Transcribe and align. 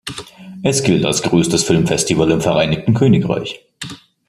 Es 0.63 0.81
gilt 0.81 1.05
als 1.05 1.21
größtes 1.21 1.63
Filmfestival 1.63 2.31
im 2.31 2.41
Vereinigten 2.41 2.95
Königreich. 2.95 3.63